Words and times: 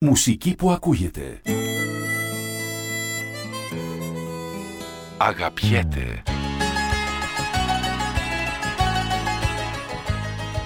Μουσική 0.00 0.54
που 0.54 0.70
ακούγεται. 0.70 1.40
Αγαπιέται. 5.16 6.22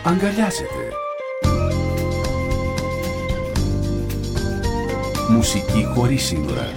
Αγκαλιάζεται. 0.05 0.93
Μουσική 5.31 5.85
χωρίς 5.95 6.25
σύνορα. 6.25 6.71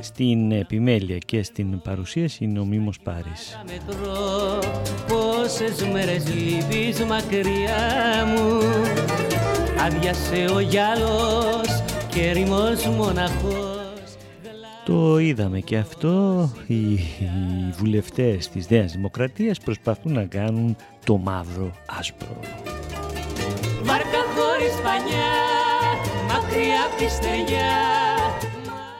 Στην 0.00 0.52
επιμέλεια 0.52 1.18
και 1.18 1.42
στην 1.42 1.80
παρουσίαση 1.80 2.44
είναι 2.44 2.58
ο 2.58 2.64
Μίμος 2.64 2.98
Πάρης. 3.00 3.58
μετρώ 3.66 4.58
πόσες 5.08 5.86
μέρες 5.92 6.34
λείπεις 6.34 7.04
μακριά 7.04 8.26
μου 8.26 8.58
Άδειασε 9.86 10.44
ο 10.54 10.60
γυάλος 10.60 11.82
και 12.08 12.30
ρημός 12.30 12.86
μοναχός 12.86 13.81
Το 14.84 15.18
είδαμε 15.18 15.60
και 15.60 15.76
αυτό, 15.76 16.48
οι, 16.66 16.92
οι 16.92 16.98
βουλευτές 17.78 18.48
της 18.48 18.70
Νέας 18.70 18.92
Δημοκρατίας 18.92 19.58
προσπαθούν 19.58 20.12
να 20.12 20.24
κάνουν 20.24 20.76
το 21.04 21.16
μαύρο 21.16 21.72
άσπρο. 21.98 22.38
Βάρκα 23.82 24.22
χωρίς 24.34 24.74
πανιά, 24.82 25.30
μακριά 26.26 26.84
απ' 26.86 26.98
τη 26.98 27.08
στεριά 27.08 27.70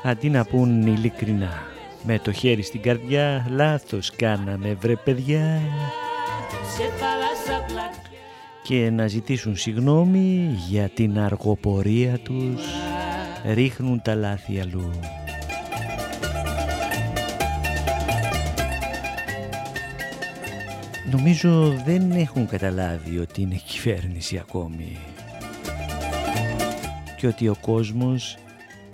Αντί 0.05 0.30
να 0.30 0.44
πούν 0.44 0.86
ειλικρινά, 0.86 1.62
με 2.02 2.19
το 2.19 2.33
χέρι 2.33 2.62
στην 2.62 2.83
καρδιά, 2.83 3.46
λάθος 3.50 4.12
κάναμε 4.17 4.77
βρε 4.80 4.96
παιδιά. 4.96 5.61
Σε 6.77 6.83
θάλασσα 6.83 7.64
πλατιά. 7.67 8.20
Και 8.62 8.91
να 8.91 9.06
ζητήσουν 9.06 9.56
συγνώμη 9.56 10.58
για 10.69 10.89
την 10.89 11.19
αργοπορία 11.19 12.19
τους, 12.19 12.62
ρίχνουν 13.55 14.02
τα 14.02 14.14
λάθη 14.14 14.61
αλλού. 14.61 14.91
Νομίζω 21.12 21.82
δεν 21.84 22.10
έχουν 22.10 22.46
καταλάβει 22.46 23.18
ότι 23.18 23.41
είναι 23.42 23.60
κυβέρνηση 23.70 24.38
ακόμη. 24.38 24.98
Και 27.16 27.27
ότι 27.27 27.48
ο 27.48 27.56
κόσμος 27.60 28.36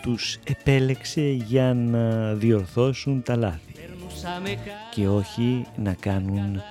τους 0.02 0.38
επέλεξε 0.44 1.20
για 1.46 1.74
να 1.74 2.34
διορθώσουν 2.34 3.22
τα 3.22 3.36
λάθη. 3.36 3.72
Περνούσαμε 3.72 4.56
και 4.94 5.08
όχι 5.08 5.66
να 5.76 5.94
κάνουν 5.94 6.62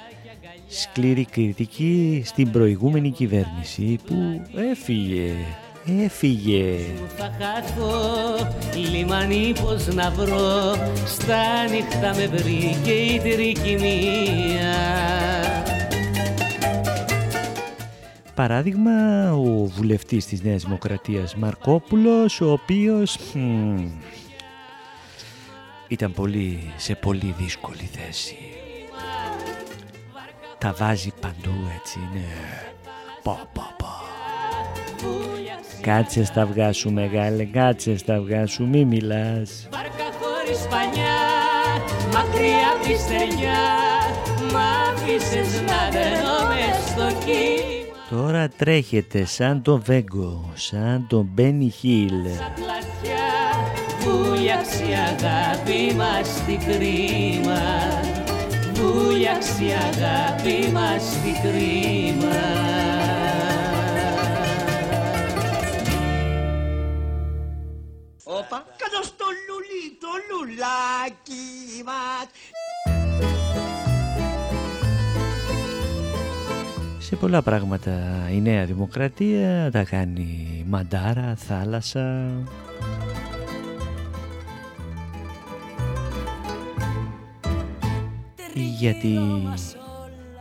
σκληρή 0.67 1.25
κριτική 1.25 2.21
στην 2.25 2.51
προηγούμενη 2.51 3.11
κυβέρνηση 3.11 3.99
που 4.05 4.41
έφυγε, 4.71 5.33
έφυγε. 6.03 6.75
που 6.95 7.07
θα 7.17 7.31
χάθω 7.39 7.91
Λιμάνι 8.91 9.53
πως 9.63 9.87
να 9.87 10.11
βρω 10.11 10.73
Στα 11.05 11.67
νύχτα 11.69 12.15
με 12.15 12.27
βρήκε 12.27 12.91
η 12.91 13.19
τρικυμία 13.19 14.75
Παράδειγμα, 18.37 18.91
ο 19.33 19.65
βουλευτής 19.65 20.25
της 20.25 20.41
Νέας 20.41 20.63
Δημοκρατίας 20.63 21.35
Μαρκόπουλος, 21.35 22.41
ο 22.41 22.51
οποίος 22.51 23.17
μ, 23.33 23.85
ήταν 25.87 26.13
πολύ, 26.13 26.73
σε 26.77 26.95
πολύ 26.95 27.35
δύσκολη 27.37 27.89
θέση. 27.91 28.37
Τα 30.57 30.73
βάζει 30.77 31.11
παντού 31.21 31.53
έτσι, 31.79 31.99
ναι. 32.13 32.27
Πα, 33.23 33.49
πα, 33.53 33.75
πα. 33.77 33.97
Κάτσε 35.81 36.25
στα 36.25 36.41
αυγά 36.41 36.73
σου 36.73 36.91
μεγάλε, 36.91 37.43
κάτσε 37.43 37.97
στα 37.97 38.15
αυγά 38.15 38.45
σου, 38.47 38.67
μη 38.67 38.85
μιλάς. 38.85 39.67
Βάρκα 39.71 40.09
χωρίς 40.19 40.67
πανιά, 40.69 41.17
μακριά 42.13 42.67
απ' 42.75 42.85
τη 42.85 42.95
στεριά 42.97 43.61
Μ' 44.51 44.57
άφησες 44.89 45.61
να 45.61 45.79
μπαίνω 45.91 46.37
μες 46.47 46.89
στο 46.89 47.25
κύμα 47.25 47.77
Τώρα 48.09 48.49
τρέχετε 48.57 49.25
σαν 49.25 49.61
τον 49.61 49.81
Βέγκο, 49.85 50.51
σαν 50.53 51.05
τον 51.09 51.29
Μπένι 51.33 51.69
Χίλ. 51.69 52.09
Σαν 52.37 52.53
πλατιά, 52.55 53.27
βούλιαξε 53.99 54.83
η 54.83 54.93
αγάπη 54.93 55.95
μας 55.95 56.43
τι 56.45 56.55
κρίμα 56.55 57.61
Βούλιαξε 58.73 59.63
η 59.63 59.71
αγάπη 59.71 60.71
μας 60.71 61.03
τι 61.23 61.47
κρίμα 61.47 62.76
Όπα, 68.29 68.65
κάτω 68.77 69.03
στο 69.03 69.25
λουλί, 69.47 69.97
το 69.99 70.07
λουλάκι 70.29 71.83
μας. 71.85 72.27
Σε 76.99 77.15
πολλά 77.15 77.41
πράγματα 77.41 77.91
η 78.31 78.41
Νέα 78.41 78.65
Δημοκρατία 78.65 79.69
τα 79.71 79.83
κάνει 79.83 80.63
μαντάρα, 80.67 81.35
θάλασσα. 81.35 82.29
Γιατί 88.53 89.17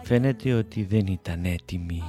φαίνεται 0.02 0.52
ότι 0.52 0.84
δεν 0.84 1.06
ήταν 1.06 1.44
έτοιμη 1.44 2.02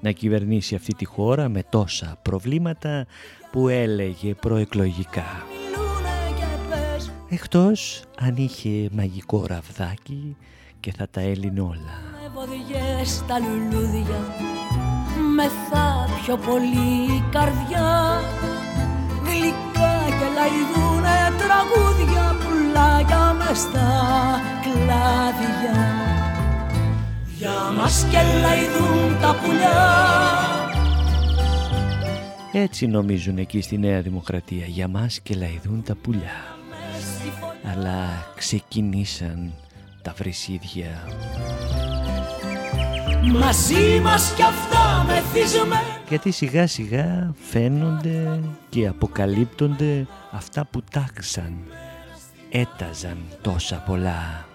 να 0.00 0.10
κυβερνήσει 0.10 0.74
αυτή 0.74 0.94
τη 0.94 1.04
χώρα 1.04 1.48
με 1.48 1.62
τόσα 1.70 2.18
προβλήματα 2.22 3.06
που 3.50 3.68
έλεγε 3.68 4.34
προεκλογικά. 4.34 5.46
Εκτός 7.28 8.02
αν 8.18 8.34
είχε 8.36 8.88
μαγικό 8.92 9.44
ραβδάκι 9.46 10.36
και 10.80 10.92
θα 10.96 11.08
τα 11.10 11.20
έλυνε 11.20 11.60
όλα. 11.60 11.94
Με 12.22 12.30
βοδιές 12.34 13.10
στα 13.10 13.38
λουλούδια 13.38 14.20
Μεθά 15.34 16.08
πιο 16.22 16.36
πολύ 16.36 17.12
η 17.16 17.24
καρδιά 17.32 18.20
Γλυκά 19.24 19.94
και 20.06 20.28
λαϊδούνε 20.36 21.18
τραγούδια 21.38 22.36
Πουλάκια 22.40 23.32
μες 23.32 23.58
στα 23.58 23.90
κλάδια 24.62 26.19
Για 27.40 27.70
μας 27.76 28.06
και 28.10 28.18
λαϊδούν 28.40 29.20
τα 29.20 29.36
πουλιά 29.42 30.10
Έτσι 32.52 32.86
νομίζουν 32.86 33.38
εκεί 33.38 33.60
στη 33.60 33.78
Νέα 33.78 34.00
Δημοκρατία. 34.00 34.66
Για 34.66 34.88
μας 34.88 35.20
και 35.20 35.34
λαϊδούν 35.34 35.82
τα 35.82 35.94
πουλιά. 35.94 36.56
Αλλά 37.72 38.26
ξεκινήσαν 38.36 39.52
τα 40.02 40.14
βρυσίδια. 40.16 41.08
Μαζί 43.38 44.00
μας 44.02 44.32
κι 44.36 44.42
αυτά 44.42 45.04
μεθυσμένα 45.06 45.80
Γιατί 46.08 46.30
σιγά 46.30 46.66
σιγά 46.66 47.34
φαίνονται 47.50 48.40
και 48.68 48.86
αποκαλύπτονται 48.86 50.06
αυτά 50.30 50.66
που 50.70 50.82
τάξαν. 50.90 51.54
Έταζαν 52.50 53.18
τόσα 53.42 53.76
πολλά. 53.86 54.48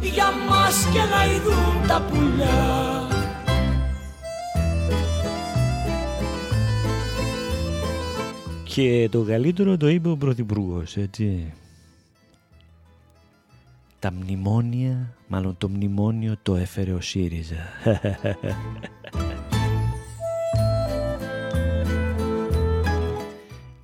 Για 0.00 0.32
μας 0.48 0.86
και 0.92 1.00
λαϊδούν 1.10 1.86
τα 1.88 2.02
πουλιά 2.02 3.06
Και 8.76 9.08
το 9.10 9.22
καλύτερο 9.22 9.76
το 9.76 9.88
είπε 9.88 10.08
ο 10.08 10.16
Πρωθυπουργός, 10.16 10.96
έτσι. 10.96 11.52
Τα 13.98 14.12
μνημόνια, 14.12 15.14
μάλλον 15.28 15.56
το 15.58 15.68
μνημόνιο 15.68 16.36
το 16.42 16.56
έφερε 16.56 16.92
ο 16.92 17.00
ΣΥΡΙΖΑ. 17.00 17.56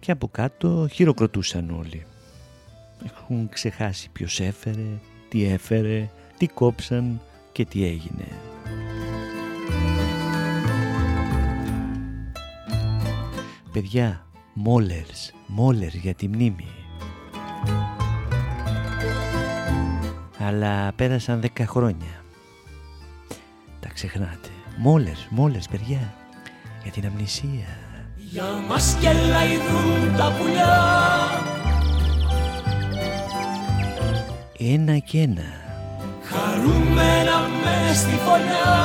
και 0.00 0.11
από 0.11 0.29
κάτω 0.29 0.88
χειροκροτούσαν 0.93 1.70
όλοι. 1.70 2.06
Έχουν 3.05 3.49
ξεχάσει 3.49 4.11
ποιος 4.12 4.41
έφερε, 4.41 4.87
τι 5.32 5.44
έφερε, 5.44 6.11
τι 6.37 6.46
κόψαν 6.46 7.20
και 7.52 7.64
τι 7.64 7.84
έγινε. 7.84 8.26
Παιδιά, 13.73 14.26
Μόλερς, 14.52 15.32
Μόλερς 15.46 15.94
για 15.94 16.14
τη 16.14 16.29
μνήμη. 16.29 16.69
Αλλά 20.38 20.93
πέρασαν 20.96 21.40
δέκα 21.40 21.67
χρόνια. 21.67 22.25
Τα 23.81 23.88
ξεχνάτε. 23.88 24.49
Μόλερς, 24.79 25.26
Μόλερς 25.31 25.69
παιδιά, 25.69 26.14
για 26.82 26.93
την 26.93 27.06
αμνησία. 27.06 27.79
Για 28.17 28.44
μας 28.69 28.96
και 29.00 29.12
λαϊδούν 29.12 30.17
τα 30.17 30.32
πουλιά 30.38 31.21
Ένα 34.70 34.99
και 34.99 35.20
ένα. 35.20 35.43
Χαρούμενα 36.23 37.49
μες 37.62 37.97
στη 37.99 38.19
φωλιά 38.25 38.79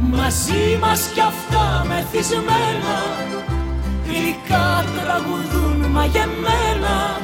Μαζί 0.00 0.78
μας 0.80 1.10
κι 1.14 1.20
αυτά 1.20 1.84
μεθυσμένα 1.88 2.98
Γλυκά 4.06 4.84
τραγουδούν 4.96 5.90
μαγεμένα 5.90 7.20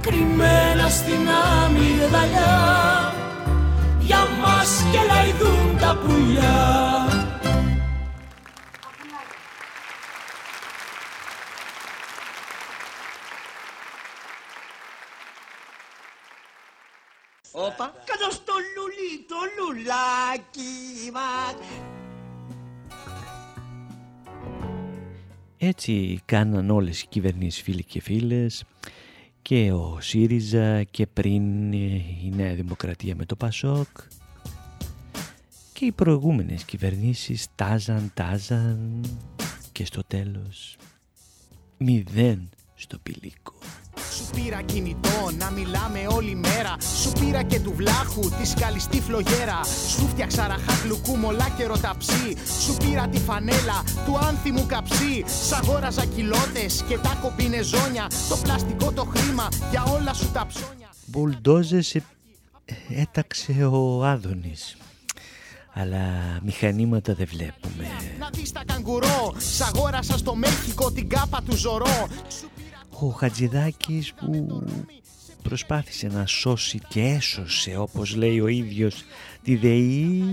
Κρυμμένα 0.00 0.88
στην 0.88 1.28
αμυγδαλιά 1.64 3.14
Για 4.00 4.26
μας 4.42 4.84
και 4.92 4.98
λαϊδούν 5.08 5.78
τα 5.80 5.98
πουλιά 6.04 7.09
Όπα, 17.80 17.92
κάτω 18.04 18.34
στο 18.34 18.52
λουλί, 18.76 19.24
το 19.28 19.36
λουλάκι 19.58 21.10
μας. 21.12 21.54
Έτσι 25.56 26.20
κάναν 26.24 26.70
όλες 26.70 27.02
οι 27.02 27.06
κυβερνήσεις 27.06 27.62
φίλοι 27.62 27.84
και 27.84 28.00
φίλες 28.00 28.64
και 29.42 29.72
ο 29.72 29.98
ΣΥΡΙΖΑ 30.00 30.82
και 30.82 31.06
πριν 31.06 31.72
η 31.72 32.32
Νέα 32.34 32.54
Δημοκρατία 32.54 33.14
με 33.16 33.24
το 33.24 33.36
ΠΑΣΟΚ 33.36 33.98
και 35.72 35.84
οι 35.84 35.92
προηγούμενες 35.92 36.64
κυβερνήσεις 36.64 37.46
τάζαν, 37.54 38.10
τάζαν 38.14 39.04
και 39.72 39.84
στο 39.84 40.02
τέλος 40.06 40.76
μηδέν 41.76 42.48
στο 42.74 42.98
πηλίκο. 42.98 43.59
Σου 44.20 44.30
πήρα 44.34 44.62
κινητό 44.62 45.30
να 45.38 45.50
μιλάμε 45.50 46.06
όλη 46.08 46.34
μέρα. 46.34 46.76
Σου 47.02 47.12
πήρα 47.12 47.42
και 47.42 47.60
του 47.60 47.72
βλάχου 47.76 48.20
τη 48.20 48.46
σκαλιστή 48.46 49.00
φλογέρα. 49.00 49.60
Σου 49.88 50.08
φτιάξα 50.08 50.46
ραχά 50.46 50.72
γλουκού 50.84 51.16
μολά 51.16 51.48
και 51.56 51.66
ρωταψί. 51.66 52.36
Σου 52.64 52.76
πήρα 52.76 53.08
τη 53.08 53.18
φανέλα 53.18 53.82
του 54.06 54.18
άνθιμου 54.18 54.66
καψί. 54.66 55.24
Σ' 55.48 55.52
αγόραζα 55.52 56.04
κοιλότε 56.04 56.66
και 56.88 56.98
τα 56.98 57.18
κομπινεζόνια. 57.22 58.06
Το 58.28 58.36
πλαστικό 58.36 58.92
το 58.92 59.04
χρήμα 59.04 59.48
για 59.70 59.82
όλα 59.82 60.12
σου 60.12 60.30
τα 60.32 60.46
ψώνια. 60.46 60.88
Μπουλντόζες 61.06 61.94
ε, 61.94 62.02
έταξε 62.88 63.64
ο 63.64 64.04
Άδωνης. 64.04 64.76
Αλλά 65.72 65.98
μηχανήματα 66.42 67.14
δεν 67.14 67.26
βλέπουμε. 67.30 67.86
Να 68.18 68.30
δεις 68.32 68.52
τα 68.52 68.62
καγκουρό. 68.66 69.34
Σ' 69.38 69.60
αγόρασα 69.60 70.18
στο 70.18 70.34
Μέχικο 70.34 70.92
την 70.92 71.08
κάπα 71.08 71.42
του 71.42 71.56
Ζωρό. 71.56 72.08
Σου 73.00 73.06
πήρα 73.06 73.14
Ο 73.14 73.18
Χατζηδάκης 73.18 74.12
που 74.12 74.64
προσπάθησε 75.42 76.06
να 76.06 76.26
σώσει 76.26 76.80
και 76.88 77.00
έσωσε 77.00 77.76
όπως 77.76 78.14
λέει 78.14 78.40
ο 78.40 78.46
ίδιος 78.46 79.04
τη 79.42 79.56
ΔΕΗ 79.56 80.24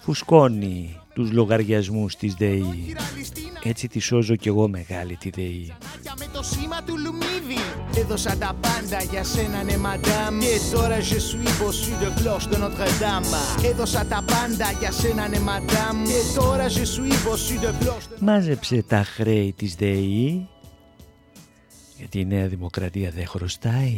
φουσκώνει 0.00 0.96
τους 1.14 1.32
λογαριασμούς 1.32 2.16
της 2.16 2.34
ΔΕΗ. 2.34 2.94
ληστίνα. 3.16 3.60
Έτσι 3.62 3.88
τη 3.88 3.98
σώζω 3.98 4.36
κι 4.36 4.48
εγώ 4.48 4.68
μεγάλη 4.68 5.16
τη 5.16 5.30
ΔΕΗ. 5.30 5.72
Μάτια 5.94 6.14
με 6.18 6.26
το 6.32 6.42
σήμα 6.42 6.82
του 6.82 6.98
Λουμίδη 6.98 7.60
Έδωσα 7.96 8.36
τα 8.36 8.56
πάντα 8.60 9.02
για 9.10 9.24
σένα 9.24 9.62
ναι 9.62 9.76
μαντάμ 9.76 10.38
Και 10.38 10.76
τώρα 10.76 10.98
je 10.98 11.18
suis 11.28 11.52
bossu 11.60 11.92
de 12.02 12.08
cloche 12.20 12.48
de 12.52 12.56
Notre 12.56 12.88
Dame 13.02 13.64
Έδωσα 13.70 14.06
τα 14.06 14.24
πάντα 14.26 14.70
για 14.78 14.92
σένα 14.92 15.28
ναι 15.28 15.38
μαντάμ 15.38 16.04
Και 16.04 16.40
τώρα 16.40 16.66
je 16.68 16.84
suis 16.94 17.14
bossu 17.26 17.54
de 17.64 17.84
cloche 17.84 18.08
de 18.10 18.20
Μάζεψε 18.20 18.82
τα 18.82 19.04
χρέη 19.04 19.52
της 19.56 19.74
ΔΕΗ 19.74 20.48
γιατί 22.02 22.20
η 22.20 22.24
Νέα 22.24 22.46
Δημοκρατία 22.46 23.10
δεν 23.10 23.26
χρωστάει. 23.26 23.96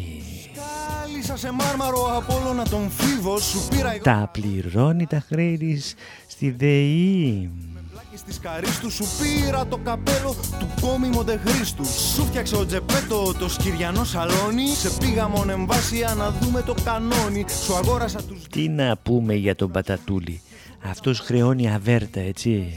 Κάλυσα 0.54 1.36
σε 1.36 1.50
μάρμαρο 1.50 2.16
Απόλλωνα 2.16 2.64
τον 2.68 2.90
φίβο 2.90 3.38
Σου 3.38 3.68
πήρα 3.68 3.92
εγώ 3.92 4.02
Τα 4.02 4.30
πληρώνει 4.32 5.06
τα 5.06 5.20
χρέη 5.28 5.56
της 5.56 5.94
στη 6.26 6.50
ΔΕΗ. 6.50 7.50
Πλάκες 8.14 8.22
της 8.22 8.40
καρίστου 8.40 8.90
Σου 8.90 9.04
πήρα 9.20 9.66
το 9.66 9.76
καπέλο 9.76 10.34
του 10.58 10.68
κόμι 10.80 11.08
Μοντεχρίστου 11.08 11.84
Σου 11.84 12.24
φτιάξε 12.24 12.56
ο 12.56 12.66
Τζεπέτο 12.66 13.34
το 13.38 13.48
σκυριανό 13.48 14.04
σαλόνι 14.04 14.68
Σε 14.68 14.90
πήγα 14.98 15.28
μονεμβάσια 15.28 16.14
να 16.14 16.30
δούμε 16.30 16.62
το 16.62 16.74
κανόνι 16.84 17.44
Σου 17.64 17.74
αγόρασα 17.74 18.22
τους 18.22 18.42
Τι 18.50 18.68
να 18.68 18.96
πούμε 18.96 19.34
για 19.34 19.54
τον 19.54 19.70
Πατατούλη. 19.70 20.40
Αυτός 20.90 21.20
χρεώνει 21.20 21.72
αβέρτα, 21.72 22.20
έτσι. 22.20 22.76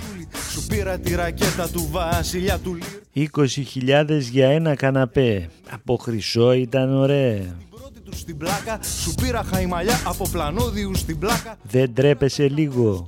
Σου 0.51 0.66
πήρα 0.68 1.00
τη 1.00 1.16
ρακέτα 1.16 1.69
του 1.69 1.88
βασιλιά 1.92 2.60
του 2.60 2.78
Λύρ 3.13 3.30
20.000 3.36 4.19
για 4.31 4.48
ένα 4.48 4.75
καναπέ. 4.75 5.50
Από 5.69 5.98
χρυσό 5.98 6.54
ήταν 6.54 6.94
ωραία. 6.94 7.38
Την 7.38 7.69
πρώτη 7.69 8.00
του 8.00 8.18
στην 8.18 8.38
πλάκα 8.38 8.80
Σου 9.04 9.13
πήρα 9.13 9.44
χαϊμαλιά 9.44 10.01
από 10.06 10.28
πλανόδιου 10.31 10.95
στην 10.95 11.19
πλάκα 11.19 11.57
Δεν 11.63 11.94
τρέπεσαι 11.94 12.48
λίγο. 12.48 13.07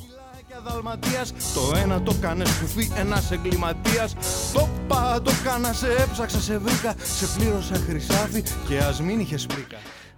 Φυλάκια 0.59 0.71
δαλματίας 0.71 1.33
Το 1.53 1.77
ένα 1.83 2.01
το 2.01 2.15
κάνε 2.21 2.45
σκουφί 2.45 2.91
ένας 2.95 3.31
εγκληματίας 3.31 4.15
Το 4.53 4.69
πα 4.87 5.21
το 5.23 5.31
κάνα 5.43 5.73
σε 5.73 5.87
έψαξα 5.87 6.39
σε 6.39 6.57
βρήκα 6.57 6.95
Σε 7.03 7.27
πλήρωσα 7.37 7.75
χρυσάφι 7.75 8.43
και 8.67 8.77
ας 8.77 9.01
μην 9.01 9.19
είχες 9.19 9.45
πρίκα 9.45 9.77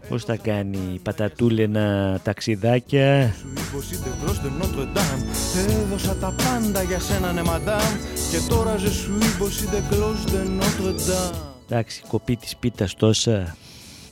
Πώς 0.09 0.23
θα 0.23 0.35
κάνει 0.35 0.77
η 0.93 0.99
Πατατούλενα 0.99 2.19
ταξιδάκια. 2.23 3.33
Σου 3.71 3.79
είπε 3.91 4.09
κλός 4.23 4.41
de 4.41 4.63
Notre 4.63 4.97
Dame 4.97 5.23
Έδωσα 5.69 6.15
τα 6.15 6.33
πάντα 6.43 6.83
για 6.83 6.99
σένα 6.99 7.31
ναι 7.31 7.43
μαντάμ 7.43 7.93
Και 8.31 8.37
τώρα 8.49 8.75
je 8.77 8.89
suis 8.89 9.41
bossi 9.41 9.65
de 9.73 9.81
cloche 9.89 10.25
de 10.31 10.61
Notre 10.61 11.09
Dame 11.09 11.35
Εντάξει, 11.69 12.01
κοπή 12.07 12.35
της 12.35 12.55
πίτας 12.55 12.93
τόσα. 12.93 13.55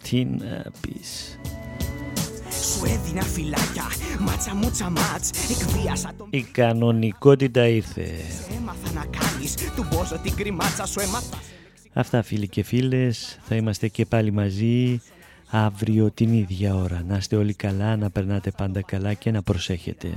Τι 0.01 0.25
να 0.25 0.63
πεις. 0.81 1.39
Σου 2.61 2.85
έδινα 2.85 3.21
φυλάκια, 3.21 3.83
μάτσα 4.19 4.55
μούτσα 4.55 4.89
μάτς 4.89 5.29
Εκβίασα 5.49 6.11
τον 6.17 6.27
Η 6.29 6.41
κανονικότητα 6.41 7.67
ήρθε. 7.67 8.09
έμαθα 8.57 8.91
να 8.93 9.05
κάνεις 9.05 9.55
Του 9.75 9.85
μπόζω 9.91 10.17
την 10.23 10.35
κρυμάτσα 10.35 10.85
σου 10.85 10.99
έμαθα 10.99 11.37
Αυτά 11.93 12.21
φίλοι 12.21 12.47
και 12.47 12.63
φίλες, 12.63 13.39
θα 13.41 13.55
είμαστε 13.55 13.87
και 13.87 14.05
πάλι 14.05 14.31
μαζί 14.31 15.01
αύριο 15.49 16.11
την 16.11 16.33
ίδια 16.33 16.75
ώρα. 16.75 17.03
Να 17.07 17.17
είστε 17.17 17.35
όλοι 17.35 17.53
καλά, 17.53 17.95
να 17.95 18.09
περνάτε 18.09 18.51
πάντα 18.57 18.81
καλά 18.81 19.13
και 19.13 19.31
να 19.31 19.41
προσέχετε. 19.41 20.09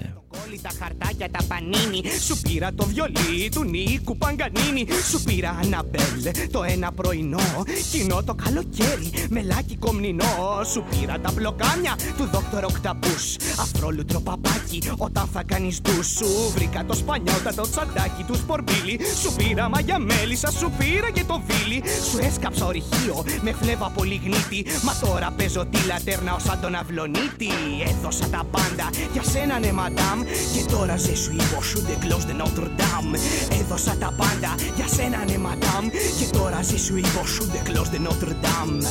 Κόλλη 0.43 0.61
τα 0.63 0.71
χαρτάκια 0.79 1.31
τα 1.31 1.45
πανίνι 1.49 2.03
Σου 2.27 2.41
πήρα 2.41 2.75
το 2.75 2.87
βιολί 2.87 3.49
του 3.51 3.65
Νίκου 3.65 4.17
Παγκανίνη. 4.17 4.87
Σου 5.11 5.23
πήρα 5.23 5.59
Αναμπέλ 5.63 6.51
το 6.51 6.63
ένα 6.63 6.93
πρωινό. 6.93 7.65
Κοινό 7.93 8.23
το 8.23 8.35
καλοκαίρι 8.35 9.11
μελάκι 9.29 9.77
κομνηνό. 9.77 10.61
Σου 10.73 10.85
πήρα 10.91 11.19
τα 11.21 11.33
μπλοκάμια 11.35 11.99
του 12.17 12.29
δόκτωρο 12.33 12.67
Οκταπούς. 12.71 13.37
Αφρόλουτρο 13.61 14.21
παπάκι 14.21 14.83
όταν 14.97 15.29
θα 15.33 15.43
κάνεις 15.43 15.81
ντους. 15.81 16.07
Σου 16.07 16.27
βρήκα 16.55 16.85
το 16.85 16.95
σπανιότα 16.95 17.55
το 17.55 17.71
τσαντάκι 17.71 18.23
του 18.27 18.35
σπορμπίλι 18.35 19.01
Σου 19.23 19.33
πήρα 19.33 19.69
μαγια 19.69 19.99
μέλισσα 19.99 20.51
σου 20.51 20.73
πήρα 20.79 21.11
και 21.11 21.25
το 21.25 21.43
βίλι. 21.47 21.83
Σου 22.11 22.19
έσκαψα 22.21 22.67
ορυχείο 22.67 23.25
με 23.41 23.53
φλέβα 23.53 23.91
πολύ 23.91 24.21
γνήτη 24.25 24.71
Μα 24.83 24.95
τώρα 25.09 25.35
παίζω 25.37 25.67
τη 25.67 25.87
λατέρνα 25.87 26.35
ως 26.35 26.43
σαν 26.43 26.61
τον 26.61 26.75
αυλονίτη 26.75 27.51
Έδωσα 27.89 28.29
τα 28.29 28.45
πάντα 28.51 28.91
για 29.13 29.23
σένα 29.23 29.59
ναι 29.59 29.73
μαντάμ 29.73 30.21
Και 30.55 30.63
τώρα 30.73 30.97
je 30.97 31.15
suis 31.25 31.43
bossu 31.53 31.79
de 31.91 31.95
cloche 32.05 32.27
de 32.31 32.35
Notre 32.43 32.67
Dame 32.81 33.15
Έδωσα 33.61 33.95
τα 34.01 34.13
πάντα 34.17 34.55
για 34.77 34.87
σένα 34.97 35.25
ναι 35.27 35.39
μαντάμ 35.39 35.85
Και 36.19 36.37
τώρα 36.39 36.61
je 36.71 36.79
suis 36.87 37.07
bossu 37.15 37.45
de 37.55 37.61
cloche 37.69 37.91
de 37.95 37.99
Notre 38.09 38.33
Dame 38.45 38.83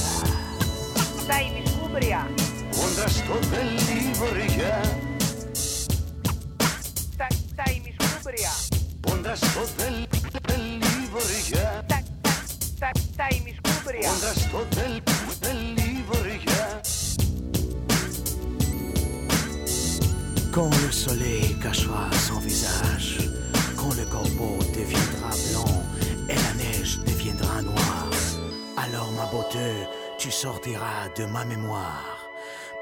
Τα 1.27 1.38
ημισκούμπρια. 1.48 2.29
Κόντρα 2.77 3.07
στο 3.07 3.33
δελίβορια 3.51 4.81
Τα, 7.17 7.27
τα 7.55 7.63
ημισκούμπρια. 7.75 8.51
Κόντρα 9.07 9.36
στο 9.36 9.62
δελίβορια 9.77 11.83
Τα, 11.88 12.00
τα, 12.21 12.33
τα, 12.79 12.89
τα 13.15 13.27
ημισκούμπρια. 13.38 14.10
Κόντρα 14.10 14.33
στο 14.33 14.60
δελίβορια 14.75 15.70
Quand 20.52 20.70
le 20.84 20.90
soleil 20.90 21.56
cachera 21.62 22.10
son 22.12 22.38
visage, 22.38 23.18
quand 23.76 23.94
le 23.94 24.04
corbeau 24.06 24.56
deviendra 24.75 25.30
blanc 25.50 25.82
et 26.28 26.34
la 26.34 26.54
neige 26.54 26.98
deviendra 27.06 27.62
noire, 27.62 28.10
alors 28.76 29.10
ma 29.12 29.26
beauté, 29.26 29.70
tu 30.18 30.30
sortiras 30.30 31.08
de 31.16 31.25
ma 31.26 31.44
mémoire. 31.44 32.18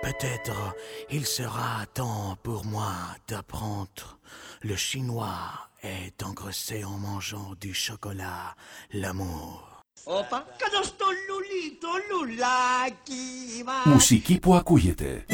Peut-être 0.03 0.75
il 1.11 1.25
sera 1.27 1.87
temps 1.95 2.37
pour 2.43 2.65
moi 2.67 2.93
d'apprendre 3.29 4.19
Le 4.63 4.77
chinois 4.77 5.69
est 5.83 6.23
engraissé 6.23 6.85
en 6.85 6.97
mangeant 6.99 7.55
du 7.61 7.75
chocolat, 7.75 8.55
l'amour. 8.93 9.75
Όπα, 10.05 10.47
κάτω 10.57 10.83
στο 10.83 11.07
λουλί, 11.29 11.79
το 11.81 11.89
λουλάκι 12.11 13.63
μας. 13.65 13.85
Μουσική 13.85 14.39
που 14.39 14.55
ακούγεται. 14.55 15.25